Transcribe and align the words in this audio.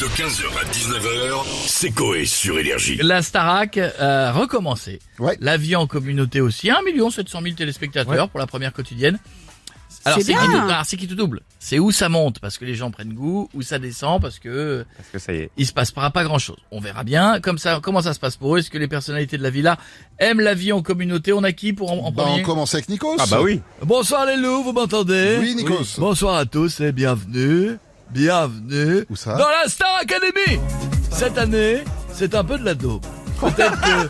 De 0.00 0.04
15h 0.08 0.44
à 0.60 0.64
19h, 0.70 1.44
c'est 1.66 1.90
Coé 1.90 2.26
sur 2.26 2.58
Énergie. 2.58 2.98
La 3.02 3.22
Starac 3.22 3.78
a 3.78 4.30
recommencé. 4.32 4.98
Ouais. 5.18 5.38
La 5.40 5.56
vie 5.56 5.74
en 5.74 5.86
communauté 5.86 6.40
aussi. 6.42 6.70
1 6.70 6.76
700 7.10 7.40
000 7.42 7.54
téléspectateurs 7.54 8.28
pour 8.28 8.38
la 8.38 8.46
première 8.46 8.72
quotidienne. 8.74 9.18
Alors 10.04 10.18
C'est 10.18 10.24
c'est 10.26 10.32
qui, 10.34 10.38
bien. 10.38 10.60
tout- 10.60 10.68
alors, 10.70 10.84
c'est 10.84 10.96
qui 10.96 11.08
tout 11.08 11.14
double? 11.14 11.40
C'est 11.58 11.78
où 11.78 11.90
ça 11.92 12.08
monte? 12.08 12.38
Parce 12.40 12.58
que 12.58 12.64
les 12.64 12.74
gens 12.74 12.90
prennent 12.90 13.14
goût, 13.14 13.48
où 13.54 13.62
ça 13.62 13.78
descend? 13.78 14.20
Parce 14.20 14.38
que 14.38 14.84
Parce 14.96 15.08
que 15.08 15.18
ça 15.18 15.32
y 15.32 15.36
est. 15.38 15.50
il 15.56 15.66
se 15.66 15.72
passe 15.72 15.90
pas, 15.92 16.10
pas 16.10 16.22
grand 16.24 16.38
chose. 16.38 16.58
On 16.70 16.78
verra 16.80 17.02
bien 17.02 17.40
comme 17.40 17.58
ça 17.58 17.80
comment 17.82 18.02
ça 18.02 18.12
se 18.14 18.20
passe 18.20 18.36
pour 18.36 18.54
eux? 18.54 18.58
Est-ce 18.58 18.70
que 18.70 18.78
les 18.78 18.88
personnalités 18.88 19.38
de 19.38 19.42
la 19.42 19.50
villa 19.50 19.78
aiment 20.18 20.40
la 20.40 20.54
vie 20.54 20.72
en 20.72 20.82
communauté? 20.82 21.32
On 21.32 21.42
a 21.42 21.52
qui 21.52 21.72
pour 21.72 21.90
en, 21.90 22.06
en 22.06 22.12
Bah, 22.12 22.24
on 22.26 22.30
premier? 22.32 22.42
commence 22.42 22.74
avec 22.74 22.88
Nikos. 22.88 23.16
Ah 23.18 23.24
bah 23.30 23.40
oui. 23.42 23.60
Bonsoir 23.82 24.26
les 24.26 24.36
loups, 24.36 24.62
vous 24.62 24.72
m'entendez? 24.72 25.38
Oui, 25.40 25.54
Nikos. 25.56 25.98
Bonsoir 25.98 26.36
à 26.36 26.44
tous 26.46 26.80
et 26.80 26.92
bienvenue, 26.92 27.76
bienvenue 28.10 29.04
Où 29.10 29.16
ça? 29.16 29.32
dans 29.36 29.48
la 29.48 29.68
Star 29.68 29.96
Academy. 30.00 30.60
Cette 31.10 31.38
année, 31.38 31.82
c'est 32.12 32.34
un 32.34 32.44
peu 32.44 32.58
de 32.58 32.64
la. 32.64 32.74
Peut-être 32.74 33.80
que 33.80 34.08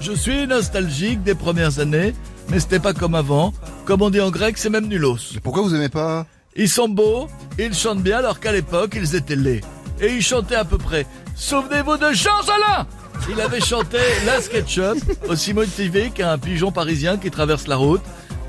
je 0.00 0.12
suis 0.12 0.46
nostalgique 0.46 1.22
des 1.22 1.34
premières 1.34 1.78
années, 1.78 2.14
mais 2.48 2.60
c'était 2.60 2.78
pas 2.80 2.92
comme 2.94 3.14
avant. 3.14 3.52
Comme 3.84 4.02
on 4.02 4.10
dit 4.10 4.20
en 4.20 4.30
grec, 4.30 4.58
c'est 4.58 4.70
même 4.70 4.86
nulos. 4.86 5.18
Mais 5.34 5.40
Pourquoi 5.40 5.62
vous 5.62 5.74
aimez 5.74 5.88
pas? 5.88 6.26
Ils 6.56 6.68
sont 6.68 6.88
beaux, 6.88 7.28
ils 7.58 7.74
chantent 7.74 8.02
bien 8.02 8.18
alors 8.18 8.40
qu'à 8.40 8.52
l'époque, 8.52 8.92
ils 8.96 9.14
étaient 9.14 9.36
laids. 9.36 9.60
Et 10.00 10.08
ils 10.12 10.22
chantaient 10.22 10.54
à 10.56 10.64
peu 10.64 10.78
près. 10.78 11.06
Souvenez-vous 11.34 11.96
de 11.98 12.12
Jean 12.12 12.40
Jolin 12.42 12.86
Il 13.30 13.40
avait 13.40 13.60
chanté 13.60 13.98
La 14.26 14.40
SketchUp, 14.40 14.96
aussi 15.28 15.54
motivé 15.54 16.10
qu'un 16.10 16.36
pigeon 16.38 16.72
parisien 16.72 17.16
qui 17.18 17.30
traverse 17.30 17.66
la 17.66 17.76
route. 17.76 18.02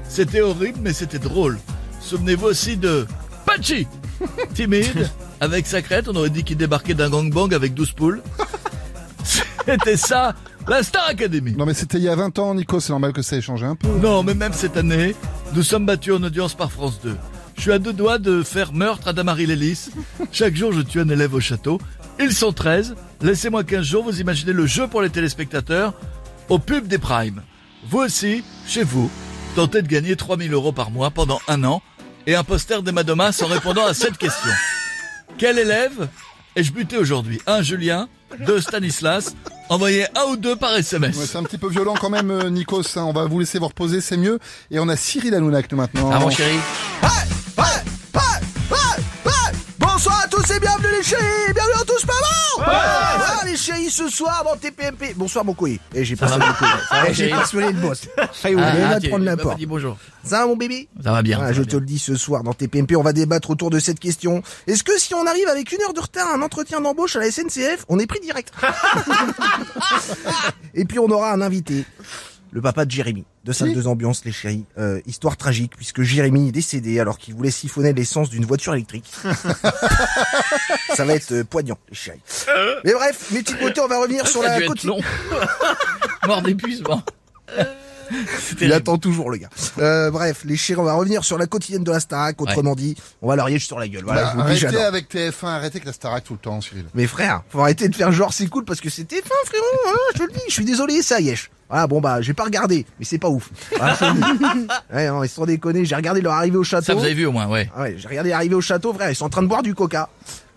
C'était 0.10 0.42
horrible, 0.42 0.80
mais 0.82 0.94
c'était 0.94 1.20
drôle. 1.20 1.58
Souvenez-vous 2.02 2.48
aussi 2.48 2.78
de 2.78 3.06
Pachi 3.46 3.88
Timide, 4.58 5.08
avec 5.40 5.68
sa 5.68 5.84
crête, 5.84 6.08
on 6.08 6.16
aurait 6.16 6.32
dit 6.32 6.44
qu'il 6.44 6.58
débarquait 6.58 6.96
d'un 6.96 7.12
gangbang 7.12 7.54
avec 7.54 7.76
12 7.76 7.92
poules. 7.92 8.24
C'était 9.24 9.98
ça, 9.98 10.34
la 10.68 10.81
Star 10.81 11.08
Academy. 11.08 11.54
Non 11.56 11.68
mais 11.68 11.76
c'était 11.76 12.00
il 12.00 12.06
y 12.06 12.09
a 12.09 12.16
20 12.16 12.40
ans, 12.40 12.56
Nikos, 12.56 12.80
c'est 12.80 12.90
normal 12.90 13.14
que 13.14 13.22
ça 13.22 13.36
ait 13.36 13.42
changé 13.42 13.68
un 13.68 13.76
peu. 13.76 13.88
Non, 14.02 14.23
mais 14.23 14.34
même 14.34 14.54
cette 14.54 14.76
année, 14.76 15.14
nous 15.54 15.62
sommes 15.62 15.86
battus 15.86 16.16
en 16.16 16.23
audience 16.23 16.56
par 16.56 16.72
France 16.72 17.00
2. 17.04 17.16
Je 17.56 17.62
suis 17.62 17.72
à 17.72 17.78
deux 17.78 17.94
doigts 17.94 18.18
de 18.18 18.42
faire 18.42 18.73
meurtre 18.73 19.09
à 19.09 19.14
Damary 19.14 19.46
Lélis. 19.46 19.90
Chaque 20.31 20.56
jour, 20.56 20.72
je 20.72 20.81
tue 20.81 21.02
un 21.02 21.09
élève 21.09 21.36
au 21.36 21.40
château. 21.40 21.80
Ils 22.20 22.34
sont 22.34 22.52
13. 22.52 22.96
Laissez-moi 23.22 23.64
15 23.64 23.86
jours, 23.86 24.03
vous 24.06 24.22
imaginez 24.22 24.53
le 24.53 24.66
jeu 24.66 24.88
pour 24.88 25.03
les 25.03 25.12
téléspectateurs 25.12 25.94
au 26.50 26.58
pub 26.58 26.88
des 26.88 26.98
primes. 26.98 27.44
Vous 27.88 28.00
aussi, 28.00 28.44
chez 28.66 28.84
vous, 28.84 29.12
tentez 29.56 29.84
de 29.84 29.88
gagner 29.88 30.16
3000 30.16 30.52
euros 30.52 30.72
par 30.72 30.90
mois 30.90 31.12
pendant 31.12 31.40
un 31.48 31.64
an 31.64 31.84
et 32.28 32.36
un 32.36 32.44
poster 32.44 32.83
d'Emma 32.83 33.03
Domas 33.03 33.42
en 33.44 33.47
répondant 33.47 33.86
à 33.88 33.94
cette 33.95 34.17
question. 34.17 34.52
Quel 35.39 35.58
élève 35.58 36.08
ai-je 36.56 36.72
buté 36.72 36.97
aujourd'hui? 36.97 37.42
Un 37.47 37.61
Julien, 37.61 38.08
deux 38.45 38.59
Stanislas. 38.61 39.34
Envoyez 39.69 40.06
un 40.17 40.25
ou 40.31 40.38
deux 40.38 40.56
par 40.56 40.75
SMS. 40.75 41.16
Ouais, 41.17 41.25
c'est 41.25 41.38
un 41.38 41.44
petit 41.44 41.58
peu 41.58 41.69
violent 41.69 41.95
quand 42.00 42.09
même, 42.09 42.30
euh, 42.31 42.50
Nikos. 42.50 42.81
hein. 42.97 43.03
On 43.03 43.14
va 43.14 43.25
vous 43.25 43.39
laisser 43.39 43.59
vous 43.59 43.67
reposer, 43.67 44.02
c'est 44.02 44.17
mieux. 44.17 44.39
Et 44.72 44.80
on 44.80 44.88
a 44.89 44.95
Cyril 44.95 45.34
Hanouna 45.34 45.58
avec 45.58 45.72
nous 45.72 45.78
maintenant. 45.78 46.09
Ah 46.14 46.19
mon 46.19 46.30
chéri 46.30 46.58
Bonsoir 49.80 50.22
à 50.23 50.28
tous 50.28 50.52
et 50.52 50.59
bienvenue 50.59 50.88
les 50.95 51.03
chéris 51.03 51.53
Bienvenue 51.53 51.81
à 51.81 51.86
tous 51.86 52.06
maman 52.06 52.67
Chéris 53.58 53.89
ce 53.89 54.08
soir 54.09 54.44
dans 54.45 54.55
TPMP 54.55 55.13
Bonsoir 55.16 55.44
mon 55.44 55.53
couille 55.53 55.80
Et 55.94 56.05
j'ai 56.05 56.16
pas 56.16 56.27
va 56.27 56.33
sonné 56.33 56.45
le 56.47 56.53
couille. 56.53 56.67
va, 56.91 57.09
Eh, 57.09 57.13
J'ai 57.13 57.27
chérie 57.27 57.39
pas 57.39 57.45
sonné 57.45 57.72
le 57.72 57.80
boss 57.80 58.08
Ça 58.33 58.50
y 58.50 58.53
est, 58.53 58.55
on 58.55 58.59
Ah, 58.61 59.00
va 59.00 59.09
prendre 59.09 59.25
n'importe 59.25 59.66
bonjour. 59.66 59.97
Ça 60.23 60.39
va 60.41 60.47
mon 60.47 60.58
bébé? 60.58 60.88
Ça 61.03 61.11
va 61.11 61.22
bien. 61.22 61.39
Ça 61.39 61.53
je 61.53 61.59
va 61.59 61.66
te 61.66 61.69
bien. 61.72 61.80
le 61.80 61.85
dis 61.85 62.00
ce 62.00 62.16
soir 62.16 62.44
dans 62.44 62.53
TPMP, 62.53 62.95
on 62.95 63.03
va 63.03 63.13
débattre 63.13 63.50
autour 63.50 63.69
de 63.69 63.80
cette 63.80 64.00
question. 64.00 64.44
Est-ce 64.67 64.83
que 64.83 64.97
si 65.00 65.13
on 65.16 65.25
arrive 65.25 65.47
avec 65.47 65.72
une 65.72 65.81
heure 65.81 65.94
de 65.94 66.00
retard 66.02 66.28
à 66.30 66.33
un 66.35 66.41
entretien 66.41 66.81
d'embauche 66.81 67.16
à 67.16 67.19
la 67.19 67.31
SNCF, 67.31 67.85
on 67.89 68.00
est 68.00 68.08
pris 68.08 68.19
direct? 68.19 68.52
Et 70.73 70.85
puis 70.85 71.00
on 71.00 71.09
aura 71.09 71.31
un 71.31 71.41
invité, 71.41 71.85
le 72.52 72.62
papa 72.62 72.86
de 72.86 72.92
Jérémy, 72.92 73.26
de 73.44 73.52
salle 73.53 73.70
Qui 73.70 73.76
2 73.76 73.88
ambiance 73.88 74.24
les 74.25 74.31
chéris. 74.31 74.66
Euh, 74.78 75.00
histoire 75.06 75.35
tragique 75.38 75.74
puisque 75.75 76.02
Jérémy 76.02 76.50
est 76.50 76.52
décédé 76.52 77.00
alors 77.00 77.18
qu'il 77.18 77.34
voulait 77.35 77.52
siphonner 77.52 77.94
l'essence 77.94 78.30
d'une 78.30 78.46
voiture 78.46 78.74
électrique. 78.74 79.09
Ça 80.96 81.06
va 81.06 81.13
être 81.13 81.31
euh, 81.34 81.44
poignant 81.44 81.78
les 81.90 81.96
chéris. 81.96 82.22
Mais 82.84 82.94
bref, 82.94 83.28
mes 83.31 83.44
petites 83.44 83.59
beautés, 83.59 83.81
on 83.81 83.88
va 83.88 84.00
revenir 84.00 84.28
sur 84.28 84.41
la 84.41 84.59
côte- 84.62 84.84
long. 84.84 85.00
Mort 86.28 86.41
d'épuisement. 86.41 87.03
Il 88.62 88.72
attend 88.72 88.97
toujours 88.97 89.29
le 89.29 89.38
gars. 89.38 89.50
Euh, 89.79 90.09
bref, 90.12 90.44
les 90.46 90.56
chéris, 90.56 90.79
on 90.79 90.84
va 90.85 90.94
revenir 90.94 91.25
sur 91.25 91.38
la 91.38 91.46
quotidienne 91.46 91.84
de 91.84 91.91
la 91.91 92.00
Starac. 92.00 92.41
Autrement 92.41 92.74
dit, 92.75 92.96
on 93.22 93.28
va 93.28 93.35
leur 93.35 93.50
yéger 93.50 93.66
sur 93.66 93.78
la 93.79 93.88
gueule. 93.90 94.03
Voilà, 94.06 94.24
Bah, 94.24 94.29
je 94.31 94.38
vous 94.38 94.47
le 94.47 94.56
dis, 94.56 94.66
arrêtez 94.66 94.78
j'adore. 94.78 94.88
avec 94.88 95.14
TF1, 95.14 95.46
arrêtez 95.47 95.75
avec 95.78 95.85
la 95.85 95.94
Starac 95.94 96.24
tout 96.24 96.34
le 96.34 96.40
temps, 96.40 96.62
Cyril. 96.62 96.85
Mais 96.94 97.06
frère, 97.08 97.41
faut 97.50 97.59
arrêter 97.59 97.90
de 97.90 97.96
faire 97.96 98.12
genre 98.14 98.34
c'est 98.34 98.47
cool 98.47 98.64
parce 98.64 98.79
que 98.79 98.90
c'était 98.90 99.22
fin 99.22 99.35
frérot, 99.46 99.66
voilà, 99.84 100.00
je 100.14 100.19
te 100.19 100.24
le 100.24 100.31
dis, 100.31 100.40
je 100.47 100.53
suis 100.53 100.64
désolé, 100.66 101.02
ça 101.02 101.19
yesh. 101.19 101.52
Voilà, 101.69 101.88
bon 101.88 102.00
bah 102.00 102.22
j'ai 102.22 102.33
pas 102.33 102.45
regardé, 102.45 102.85
mais 102.97 103.05
c'est 103.05 103.17
pas 103.17 103.29
ouf. 103.29 103.50
Voilà, 103.78 103.97
ouais, 104.94 105.07
non, 105.09 105.23
ils 105.23 105.29
sont 105.29 105.45
déconnés, 105.45 105.85
j'ai 105.85 105.95
regardé 105.95 106.22
leur 106.22 106.33
arrivée 106.33 106.57
au 106.57 106.63
château. 106.63 106.85
Ça 106.85 106.94
vous 106.94 107.03
avez 107.03 107.13
vu 107.13 107.25
au 107.25 107.31
moins, 107.31 107.47
ouais. 107.47 107.69
Ah 107.75 107.81
ouais, 107.83 107.95
j'ai 107.97 108.07
regardé 108.07 108.29
l'arrivée 108.29 108.55
au 108.55 108.61
château, 108.61 108.94
frère, 108.94 109.09
ils 109.09 109.16
sont 109.16 109.25
en 109.25 109.29
train 109.29 109.41
de 109.44 109.47
boire 109.47 109.63
du 109.63 109.75
coca, 109.75 110.09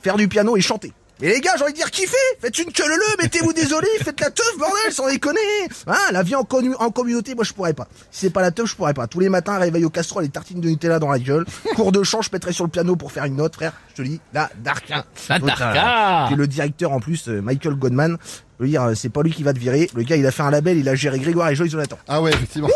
faire 0.03 0.17
du 0.17 0.29
piano 0.29 0.57
et 0.57 0.61
chanter. 0.61 0.93
Et 1.23 1.29
les 1.29 1.41
gars, 1.41 1.53
j'ai 1.59 1.65
envie 1.65 1.73
de 1.73 1.77
dire 1.77 1.91
kiffez, 1.91 2.17
faites 2.41 2.59
une 2.59 2.73
queue 2.73 2.89
le 2.89 3.23
mettez-vous 3.23 3.53
désolé, 3.53 3.87
faites 4.03 4.19
la 4.21 4.31
teuf 4.31 4.57
bordel, 4.59 4.91
sans 4.93 5.07
déconner. 5.07 5.39
Hein, 5.87 5.97
la 6.13 6.23
vie 6.23 6.35
en, 6.35 6.45
connu- 6.45 6.75
en 6.79 6.91
communauté, 6.91 7.35
moi 7.35 7.45
je 7.45 7.53
pourrais 7.53 7.75
pas. 7.75 7.89
Si 8.11 8.21
c'est 8.21 8.31
pas 8.31 8.41
la 8.41 8.51
teuf, 8.51 8.71
je 8.71 8.75
pourrais 8.77 8.95
pas. 8.95 9.07
Tous 9.07 9.21
les 9.21 9.29
matins, 9.29 9.59
réveil 9.59 9.85
au 9.85 9.91
casserole 9.91 10.25
et 10.25 10.29
tartines 10.31 10.61
de 10.61 10.69
Nutella 10.71 10.99
dans 10.99 11.11
la 11.11 11.19
gueule. 11.19 11.45
Cours 11.77 11.93
de 11.93 12.03
chant, 12.03 12.23
je 12.23 12.31
pèterai 12.31 12.53
sur 12.55 12.65
le 12.65 12.71
piano 12.71 12.97
pour 12.97 13.13
faire 13.13 13.25
une 13.25 13.37
note, 13.37 13.55
frère. 13.55 13.73
Je 13.91 14.03
te 14.03 14.09
dis, 14.09 14.19
là, 14.33 14.49
Darkin. 14.65 15.05
La 15.29 15.39
Darka. 15.39 16.25
Qui 16.29 16.35
est 16.35 16.37
le 16.39 16.47
directeur 16.47 16.93
en 16.93 17.01
plus, 17.01 17.29
euh, 17.29 17.43
Michael 17.43 17.75
Godman. 17.75 18.17
Je 18.59 18.65
veux 18.65 18.71
dire, 18.71 18.83
euh, 18.85 18.95
c'est 18.95 19.09
pas 19.11 19.23
lui 19.23 19.31
qui 19.33 19.43
va 19.43 19.53
te 19.53 19.59
virer. 19.59 19.91
Le 19.95 20.03
gars, 20.03 20.17
il 20.17 20.27
a 20.27 20.31
fait 20.31 20.43
un 20.43 20.51
label, 20.51 20.79
il 20.79 20.89
a 20.89 20.95
géré 20.95 21.19
Grégoire 21.19 21.51
et 21.51 21.55
Joyce 21.55 21.71
Jonathan. 21.73 21.99
Ah 22.09 22.23
ouais, 22.23 22.31
effectivement. 22.33 22.69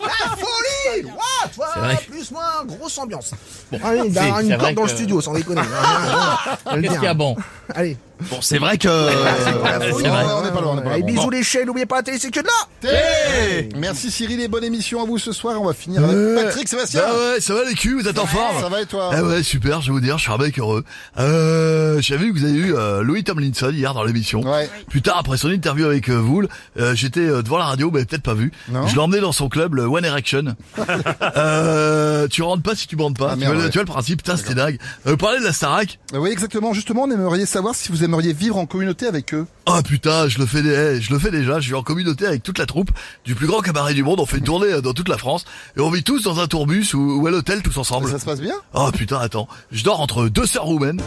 La 0.00 0.36
folie 0.36 0.67
Ouah, 1.06 1.48
toi, 1.54 1.66
vrai. 1.76 1.96
plus 2.10 2.30
moins, 2.30 2.64
grosse 2.66 2.98
ambiance. 2.98 3.32
Bon, 3.70 3.78
allez, 3.84 4.00
avoir 4.00 4.38
c'est 4.38 4.44
une 4.46 4.56
corde 4.58 4.74
dans 4.74 4.82
le 4.82 4.88
que- 4.88 4.94
studio, 4.94 5.20
sans 5.20 5.32
déconner. 5.34 5.62
Le 6.74 6.82
Qu'est-ce 6.82 6.94
qu'il 6.94 7.02
y 7.02 7.06
a 7.06 7.14
bon? 7.14 7.36
Allez. 7.74 7.96
Bon, 8.30 8.38
c'est 8.40 8.58
vrai 8.58 8.78
que. 8.78 8.88
La 8.88 9.80
c'est 9.80 9.90
folie. 9.90 10.08
vrai. 10.08 10.24
on 10.24 10.42
pas 10.54 10.60
loin, 10.60 10.72
on 10.74 10.78
est 10.78 10.82
pas 10.82 10.96
loin. 10.96 11.06
bisous 11.06 11.30
les 11.30 11.42
chaînes, 11.42 11.66
n'oubliez 11.66 11.86
pas 11.86 11.96
la 11.96 12.02
télé, 12.02 12.18
c'est 12.18 12.30
que 12.30 12.40
de 12.40 12.46
là 12.46 13.62
Merci 13.76 14.10
Cyril 14.10 14.40
et 14.40 14.48
bonne 14.48 14.64
émission 14.64 15.02
à 15.02 15.06
vous 15.06 15.18
ce 15.18 15.32
soir. 15.32 15.60
On 15.60 15.66
va 15.66 15.72
finir 15.72 16.02
avec 16.04 16.16
Patrick 16.44 16.68
Sébastien. 16.68 17.02
Ah 17.06 17.12
ouais, 17.34 17.40
ça 17.40 17.54
va 17.54 17.64
les 17.64 17.74
culs, 17.74 18.00
vous 18.00 18.08
êtes 18.08 18.18
en 18.18 18.26
forme 18.26 18.60
Ça 18.60 18.68
va 18.68 18.80
et 18.82 18.86
toi 18.86 19.10
Ah 19.12 19.22
ouais, 19.22 19.42
super, 19.42 19.80
je 19.80 19.86
vais 19.88 19.92
vous 19.92 20.00
dire, 20.00 20.18
je 20.18 20.22
suis 20.24 20.32
un 20.32 20.38
mec 20.38 20.58
heureux. 20.58 20.84
Euh, 21.18 22.00
j'ai 22.00 22.16
vu 22.16 22.32
que 22.32 22.38
vous 22.38 22.44
avez 22.44 22.54
eu 22.54 22.74
euh, 22.74 23.02
Louis 23.02 23.24
Tomlinson 23.24 23.70
hier 23.72 23.94
dans 23.94 24.04
l'émission. 24.04 24.40
Ouais. 24.42 24.68
Plus 24.88 25.02
tard, 25.02 25.18
après 25.18 25.36
son 25.36 25.50
interview 25.50 25.86
avec 25.86 26.08
euh, 26.10 26.14
vous, 26.16 26.42
euh, 26.78 26.94
j'étais 26.94 27.20
euh, 27.20 27.42
devant 27.42 27.58
la 27.58 27.64
radio, 27.66 27.90
mais 27.92 28.04
peut-être 28.04 28.22
pas 28.22 28.34
vu. 28.34 28.52
Non. 28.68 28.86
Je 28.86 28.94
l'ai 28.94 29.00
emmené 29.00 29.20
dans 29.20 29.32
son 29.32 29.48
club, 29.48 29.74
le 29.74 29.84
One 29.84 30.04
Erection. 30.04 30.56
euh, 31.36 32.26
tu 32.28 32.42
rentres 32.42 32.62
pas 32.62 32.74
si 32.74 32.86
tu 32.86 32.96
bandes 32.96 33.16
pas. 33.16 33.30
Ah, 33.30 33.34
tu, 33.34 33.40
merde, 33.40 33.52
vois, 33.52 33.60
le- 33.60 33.66
ouais. 33.66 33.70
tu 33.70 33.78
vois 33.78 33.84
le 33.84 33.90
principe, 33.92 34.18
putain, 34.22 34.36
c'était 34.36 34.54
dingue. 34.54 34.78
Euh, 35.06 35.16
parler 35.16 35.38
de 35.40 35.44
la 35.44 35.52
Starac. 35.52 35.98
Euh, 36.14 36.18
Oui, 36.18 36.30
exactement. 36.30 36.72
Justement, 36.72 37.02
on 37.04 37.10
aimerait 37.10 37.46
savoir 37.46 37.74
si 37.74 37.90
vous 37.92 38.04
aimeriez 38.08 38.32
vivre 38.32 38.56
en 38.56 38.66
communauté 38.66 39.06
avec 39.06 39.34
eux? 39.34 39.46
Ah 39.66 39.82
putain, 39.82 40.28
je 40.28 40.38
le 40.38 40.46
fais, 40.46 40.60
eh, 40.60 41.00
je 41.00 41.12
le 41.12 41.18
fais 41.18 41.30
déjà. 41.30 41.60
Je 41.60 41.66
suis 41.66 41.74
en 41.74 41.82
communauté 41.82 42.26
avec 42.26 42.42
toute 42.42 42.58
la 42.58 42.66
troupe 42.66 42.90
du 43.24 43.34
plus 43.34 43.46
grand 43.46 43.60
cabaret 43.60 43.94
du 43.94 44.02
monde. 44.02 44.18
On 44.18 44.26
fait 44.26 44.38
une 44.38 44.44
tournée 44.44 44.72
euh, 44.72 44.80
dans 44.80 44.94
toute 44.94 45.08
la 45.08 45.18
France 45.18 45.44
et 45.76 45.80
on 45.80 45.90
vit 45.90 46.02
tous 46.02 46.22
dans 46.22 46.40
un 46.40 46.46
tourbus 46.46 46.94
ou, 46.94 47.20
ou 47.20 47.26
à 47.26 47.30
l'hôtel 47.30 47.62
tous 47.62 47.76
ensemble. 47.76 48.10
Ça 48.10 48.18
se 48.18 48.24
passe 48.24 48.40
bien? 48.40 48.54
Oh 48.74 48.90
putain, 48.92 49.18
attends. 49.18 49.46
Je 49.70 49.84
dors 49.84 50.00
entre 50.00 50.28
deux 50.28 50.46
sœurs 50.46 50.64
roumaines. 50.64 51.00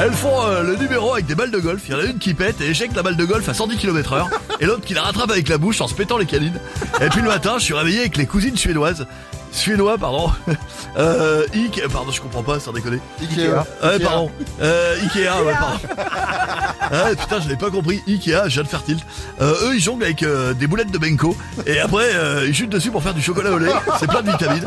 Elles 0.00 0.12
font 0.12 0.42
euh, 0.44 0.62
le 0.62 0.76
numéro 0.76 1.12
avec 1.12 1.26
des 1.26 1.34
balles 1.34 1.50
de 1.50 1.58
golf. 1.58 1.82
Il 1.88 1.92
y 1.92 1.94
en 1.94 2.00
a 2.00 2.04
une 2.04 2.18
qui 2.18 2.34
pète 2.34 2.60
et 2.60 2.66
éjecte 2.68 2.94
la 2.96 3.02
balle 3.02 3.16
de 3.16 3.24
golf 3.24 3.48
à 3.48 3.54
110 3.54 3.76
km 3.76 4.12
heure. 4.12 4.28
Et 4.60 4.66
l'autre 4.66 4.84
qui 4.84 4.94
la 4.94 5.02
rattrape 5.02 5.30
avec 5.30 5.48
la 5.48 5.58
bouche 5.58 5.80
en 5.80 5.88
se 5.88 5.94
pétant 5.94 6.18
les 6.18 6.26
canines. 6.26 6.60
Et 7.00 7.08
puis 7.08 7.22
le 7.22 7.28
matin, 7.28 7.54
je 7.58 7.64
suis 7.64 7.74
réveillé 7.74 8.00
avec 8.00 8.16
les 8.16 8.26
cousines 8.26 8.56
suédoises. 8.56 9.06
Suédois, 9.52 9.98
pardon. 9.98 10.30
Euh, 10.96 11.44
Ike, 11.54 11.80
pardon, 11.92 12.10
je 12.10 12.20
comprends 12.20 12.42
pas, 12.42 12.58
sans 12.58 12.72
déconner. 12.72 12.98
Ikea. 13.20 13.50
Ouais, 13.50 13.58
Ikea. 13.82 14.04
pardon. 14.04 14.30
Euh, 14.60 14.96
Ikea, 15.04 15.42
ouais, 15.44 15.52
pardon. 15.52 15.78
Ah, 16.90 17.10
putain, 17.10 17.40
je 17.40 17.48
l'ai 17.48 17.56
pas 17.56 17.70
compris. 17.70 18.02
Ikea, 18.08 18.44
je 18.48 18.54
viens 18.54 18.62
de 18.62 18.68
faire 18.68 18.82
tilt. 18.82 19.04
Euh, 19.40 19.52
eux, 19.68 19.74
ils 19.76 19.80
jonglent 19.80 20.02
avec 20.04 20.22
euh, 20.22 20.54
des 20.54 20.66
boulettes 20.66 20.90
de 20.90 20.98
Benko. 20.98 21.36
Et 21.66 21.78
après, 21.78 22.14
euh, 22.14 22.46
ils 22.48 22.54
chutent 22.54 22.70
dessus 22.70 22.90
pour 22.90 23.02
faire 23.02 23.14
du 23.14 23.22
chocolat 23.22 23.52
au 23.52 23.58
lait. 23.58 23.70
C'est 24.00 24.08
plein 24.08 24.22
de 24.22 24.30
vitamines. 24.30 24.64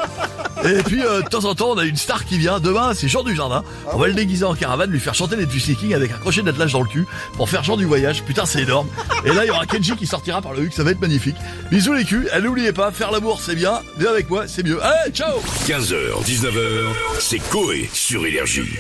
Et 0.64 0.84
puis, 0.84 1.02
euh, 1.02 1.22
de 1.22 1.28
temps 1.28 1.46
en 1.46 1.56
temps, 1.56 1.72
on 1.72 1.78
a 1.78 1.86
une 1.86 1.96
star 1.98 2.26
qui 2.26 2.38
vient. 2.38 2.60
Demain, 2.60 2.94
c'est 2.94 3.08
Jean 3.08 3.24
du 3.24 3.36
Jardin. 3.36 3.64
On 3.92 3.98
va 3.98 4.08
le 4.08 4.14
déguiser 4.14 4.46
en 4.46 4.54
caravane, 4.54 4.92
lui 4.92 5.00
faire 5.00 5.16
chanter 5.16 5.36
les 5.36 5.48
King 5.48 5.94
avec 5.94 6.12
un 6.12 6.18
crochet 6.18 6.42
d'attelage 6.44 6.74
dans 6.74 6.82
le 6.82 6.88
cul 6.88 7.08
pour 7.36 7.50
faire 7.50 7.64
Jean 7.64 7.78
du 7.78 7.86
voyage. 7.86 8.24
Putain, 8.24 8.46
c'est 8.46 8.62
énorme. 8.62 8.88
Et 9.26 9.30
là, 9.30 9.44
il 9.44 9.48
y 9.48 9.52
aura 9.52 9.66
Kenji 9.66 9.96
qui 9.96 10.06
sortira 10.06 10.42
par 10.42 10.54
le 10.54 10.64
huc. 10.64 10.74
Ça 10.74 10.84
va 10.84 10.92
être 10.92 11.02
magnifique. 11.02 11.38
Bisous 11.72 11.94
les 11.94 12.06
culs. 12.06 12.30
Et 12.36 12.42
n'oubliez 12.42 12.74
pas, 12.74 12.92
faire 12.92 13.12
l'amour, 13.12 13.42
c'est 13.42 13.56
bien. 13.56 13.82
Viens 13.98 14.12
avec 14.12 14.30
moi, 14.30 14.48
c'est 14.48 14.64
mieux. 14.64 14.80
Allez, 14.84 15.12
ciao 15.12 15.40
15h, 15.68 16.24
19h, 16.24 16.94
c'est 17.20 17.40
Coé 17.40 17.90
sur 17.94 18.26
Énergie. 18.26 18.78